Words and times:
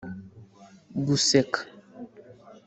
guseka 1.05 1.59